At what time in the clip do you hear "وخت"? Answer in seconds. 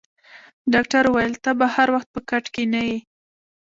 1.95-2.07